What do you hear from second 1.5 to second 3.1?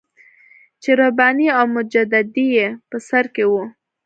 او مجددي یې په